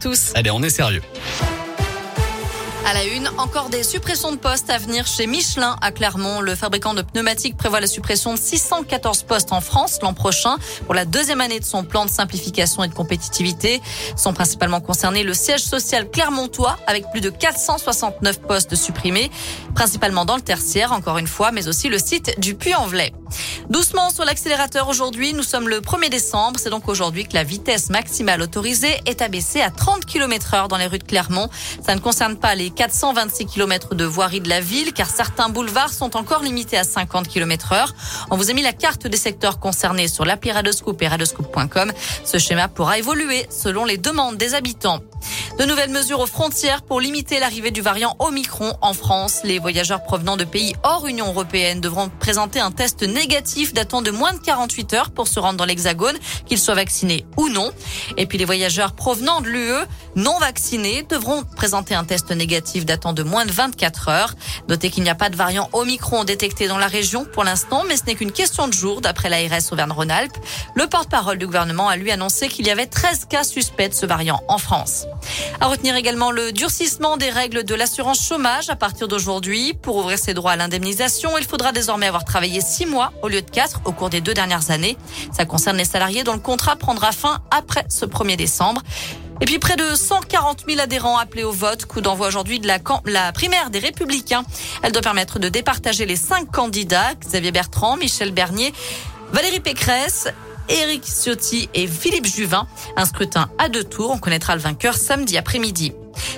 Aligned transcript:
tous. 0.00 0.30
Allez, 0.36 0.52
on 0.52 0.62
est 0.62 0.70
sérieux. 0.70 1.02
À 2.86 2.94
la 2.94 3.04
une, 3.04 3.28
encore 3.36 3.68
des 3.68 3.82
suppressions 3.82 4.30
de 4.30 4.36
postes 4.36 4.70
à 4.70 4.78
venir 4.78 5.08
chez 5.08 5.26
Michelin 5.26 5.76
à 5.82 5.90
Clermont. 5.90 6.40
Le 6.40 6.54
fabricant 6.54 6.94
de 6.94 7.02
pneumatiques 7.02 7.56
prévoit 7.56 7.80
la 7.80 7.88
suppression 7.88 8.32
de 8.32 8.38
614 8.38 9.24
postes 9.24 9.52
en 9.52 9.60
France 9.60 9.98
l'an 10.00 10.14
prochain 10.14 10.56
pour 10.86 10.94
la 10.94 11.04
deuxième 11.04 11.40
année 11.40 11.58
de 11.58 11.64
son 11.64 11.82
plan 11.82 12.04
de 12.04 12.10
simplification 12.10 12.84
et 12.84 12.88
de 12.88 12.94
compétitivité. 12.94 13.82
Sont 14.16 14.32
principalement 14.32 14.80
concernés 14.80 15.24
le 15.24 15.34
siège 15.34 15.62
social 15.62 16.08
clermontois 16.08 16.78
avec 16.86 17.10
plus 17.10 17.20
de 17.20 17.30
469 17.30 18.40
postes 18.42 18.76
supprimés, 18.76 19.32
principalement 19.74 20.24
dans 20.24 20.36
le 20.36 20.42
tertiaire 20.42 20.92
encore 20.92 21.18
une 21.18 21.26
fois, 21.26 21.50
mais 21.50 21.66
aussi 21.66 21.88
le 21.88 21.98
site 21.98 22.38
du 22.38 22.54
Puy-en-Velay. 22.54 23.12
Doucement 23.70 24.08
sur 24.08 24.24
l'accélérateur 24.24 24.88
aujourd'hui, 24.88 25.34
nous 25.34 25.42
sommes 25.42 25.68
le 25.68 25.80
1er 25.80 26.08
décembre. 26.08 26.58
C'est 26.58 26.70
donc 26.70 26.88
aujourd'hui 26.88 27.26
que 27.26 27.34
la 27.34 27.44
vitesse 27.44 27.90
maximale 27.90 28.40
autorisée 28.40 28.96
est 29.04 29.20
abaissée 29.20 29.60
à 29.60 29.70
30 29.70 30.06
km 30.06 30.54
heure 30.54 30.68
dans 30.68 30.78
les 30.78 30.86
rues 30.86 30.98
de 30.98 31.04
Clermont. 31.04 31.50
Ça 31.84 31.94
ne 31.94 32.00
concerne 32.00 32.38
pas 32.38 32.54
les 32.54 32.70
426 32.70 33.44
km 33.44 33.94
de 33.94 34.06
voirie 34.06 34.40
de 34.40 34.48
la 34.48 34.62
ville 34.62 34.94
car 34.94 35.10
certains 35.10 35.50
boulevards 35.50 35.92
sont 35.92 36.16
encore 36.16 36.42
limités 36.42 36.78
à 36.78 36.84
50 36.84 37.28
km 37.28 37.72
heure. 37.72 37.94
On 38.30 38.38
vous 38.38 38.50
a 38.50 38.54
mis 38.54 38.62
la 38.62 38.72
carte 38.72 39.06
des 39.06 39.18
secteurs 39.18 39.60
concernés 39.60 40.08
sur 40.08 40.24
l'appli 40.24 40.50
Radoscoop 40.50 41.02
et. 41.02 41.08
Ce 42.24 42.38
schéma 42.38 42.68
pourra 42.68 42.98
évoluer 42.98 43.46
selon 43.50 43.84
les 43.84 43.98
demandes 43.98 44.38
des 44.38 44.54
habitants. 44.54 45.00
De 45.58 45.64
nouvelles 45.64 45.90
mesures 45.90 46.20
aux 46.20 46.26
frontières 46.26 46.82
pour 46.82 47.00
limiter 47.00 47.40
l'arrivée 47.40 47.72
du 47.72 47.80
variant 47.80 48.14
Omicron 48.20 48.74
en 48.80 48.92
France. 48.92 49.40
Les 49.42 49.58
voyageurs 49.58 50.04
provenant 50.04 50.36
de 50.36 50.44
pays 50.44 50.76
hors 50.84 51.08
Union 51.08 51.26
européenne 51.26 51.80
devront 51.80 52.08
présenter 52.10 52.60
un 52.60 52.70
test 52.70 53.02
négatif 53.02 53.74
datant 53.74 54.00
de 54.00 54.12
moins 54.12 54.32
de 54.32 54.38
48 54.38 54.94
heures 54.94 55.10
pour 55.10 55.26
se 55.26 55.40
rendre 55.40 55.56
dans 55.56 55.64
l'Hexagone, 55.64 56.16
qu'ils 56.46 56.60
soient 56.60 56.76
vaccinés 56.76 57.26
ou 57.36 57.48
non. 57.48 57.72
Et 58.16 58.26
puis 58.26 58.38
les 58.38 58.44
voyageurs 58.44 58.92
provenant 58.92 59.40
de 59.40 59.48
l'UE 59.48 59.84
non 60.14 60.38
vaccinés 60.38 61.04
devront 61.08 61.42
présenter 61.42 61.96
un 61.96 62.04
test 62.04 62.30
négatif 62.30 62.86
datant 62.86 63.12
de 63.12 63.24
moins 63.24 63.44
de 63.44 63.50
24 63.50 64.10
heures. 64.10 64.34
Notez 64.68 64.90
qu'il 64.90 65.02
n'y 65.02 65.10
a 65.10 65.16
pas 65.16 65.28
de 65.28 65.34
variant 65.34 65.68
Omicron 65.72 66.22
détecté 66.22 66.68
dans 66.68 66.78
la 66.78 66.86
région 66.86 67.24
pour 67.24 67.42
l'instant, 67.42 67.82
mais 67.88 67.96
ce 67.96 68.04
n'est 68.04 68.14
qu'une 68.14 68.30
question 68.30 68.68
de 68.68 68.72
jour 68.72 69.00
d'après 69.00 69.28
l'ARS 69.28 69.72
Auvergne-Rhône-Alpes. 69.72 70.38
Le 70.76 70.86
porte-parole 70.86 71.38
du 71.38 71.46
gouvernement 71.46 71.88
a 71.88 71.96
lui 71.96 72.12
annoncé 72.12 72.46
qu'il 72.46 72.68
y 72.68 72.70
avait 72.70 72.86
13 72.86 73.24
cas 73.24 73.42
suspects 73.42 73.88
de 73.88 73.94
ce 73.94 74.06
variant 74.06 74.40
en 74.46 74.58
France. 74.58 75.06
À 75.60 75.66
retenir 75.66 75.96
également 75.96 76.30
le 76.30 76.52
durcissement 76.52 77.16
des 77.16 77.30
règles 77.30 77.64
de 77.64 77.74
l'assurance 77.74 78.24
chômage 78.26 78.70
à 78.70 78.76
partir 78.76 79.08
d'aujourd'hui. 79.08 79.74
Pour 79.74 79.96
ouvrir 79.96 80.18
ses 80.18 80.34
droits 80.34 80.52
à 80.52 80.56
l'indemnisation, 80.56 81.36
il 81.36 81.44
faudra 81.44 81.72
désormais 81.72 82.06
avoir 82.06 82.24
travaillé 82.24 82.60
six 82.60 82.86
mois 82.86 83.12
au 83.22 83.28
lieu 83.28 83.42
de 83.42 83.50
quatre 83.50 83.80
au 83.84 83.92
cours 83.92 84.10
des 84.10 84.20
deux 84.20 84.34
dernières 84.34 84.70
années. 84.70 84.96
Ça 85.32 85.44
concerne 85.44 85.76
les 85.76 85.84
salariés 85.84 86.22
dont 86.22 86.34
le 86.34 86.38
contrat 86.38 86.76
prendra 86.76 87.12
fin 87.12 87.38
après 87.50 87.84
ce 87.88 88.04
1er 88.04 88.36
décembre. 88.36 88.82
Et 89.40 89.44
puis 89.46 89.58
près 89.58 89.76
de 89.76 89.94
140 89.94 90.64
000 90.68 90.80
adhérents 90.80 91.18
appelés 91.18 91.44
au 91.44 91.52
vote. 91.52 91.86
Coup 91.86 92.00
d'envoi 92.00 92.28
aujourd'hui 92.28 92.60
de 92.60 92.66
la, 92.66 92.78
la 93.06 93.32
primaire 93.32 93.70
des 93.70 93.78
Républicains. 93.78 94.44
Elle 94.82 94.92
doit 94.92 95.02
permettre 95.02 95.38
de 95.38 95.48
départager 95.48 96.06
les 96.06 96.16
cinq 96.16 96.50
candidats 96.50 97.14
Xavier 97.20 97.52
Bertrand, 97.52 97.96
Michel 97.96 98.32
Bernier, 98.32 98.72
Valérie 99.32 99.60
Pécresse 99.60 100.28
Éric 100.68 101.04
Ciotti 101.04 101.68
et 101.74 101.86
Philippe 101.86 102.26
Juvin. 102.26 102.66
Un 102.96 103.04
scrutin 103.04 103.50
à 103.58 103.68
deux 103.68 103.84
tours. 103.84 104.10
On 104.10 104.18
connaîtra 104.18 104.54
le 104.54 104.60
vainqueur 104.60 104.94
samedi 104.94 105.36
après-midi. 105.36 105.92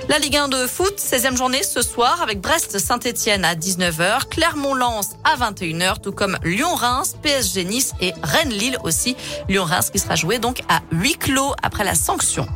La 0.09 0.19
Ligue 0.19 0.37
1 0.37 0.49
de 0.49 0.67
foot, 0.67 0.99
16e 0.99 1.37
journée 1.37 1.63
ce 1.63 1.83
soir 1.83 2.21
avec 2.23 2.41
Brest-Saint-Etienne 2.41 3.45
à 3.45 3.55
19h, 3.55 4.29
Clermont-Lens 4.29 5.17
à 5.25 5.37
21h, 5.37 6.01
tout 6.01 6.13
comme 6.13 6.39
Lyon-Reims, 6.45 7.17
PSG 7.23 7.65
Nice 7.65 7.93
et 8.01 8.13
Rennes-Lille 8.23 8.79
aussi. 8.85 9.17
Lyon-Reims 9.49 9.91
qui 9.91 9.99
sera 9.99 10.17
joué 10.17 10.39
donc 10.39 10.63
à 10.69 10.81
huis 10.93 11.17
clos 11.17 11.55
après 11.63 11.85
la 11.85 11.95
sanction. 11.95 12.47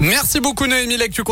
Merci 0.00 0.40
beaucoup 0.40 0.66
Noémie 0.66 0.96
Lec, 0.96 1.12
tu 1.12 1.24